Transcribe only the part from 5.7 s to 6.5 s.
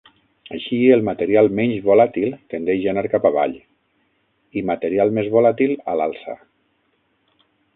a l'alça.